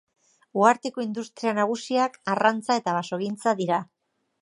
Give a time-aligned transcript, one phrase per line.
[0.61, 3.83] Uharteko industria nagusiak arrantza eta basogintza dira.